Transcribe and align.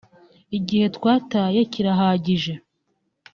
igihe 0.57 0.85
twataye 0.95 1.59
kirahagije 1.71 2.53